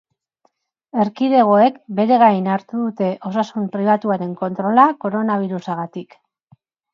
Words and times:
Erkidegoek 1.01 1.77
bere 1.99 2.17
gain 2.23 2.47
hartu 2.53 2.79
dute 2.85 3.09
osasun 3.31 3.69
pribatuaren 3.77 4.33
kontrola 4.41 4.87
koronabirusagatik. 5.07 6.19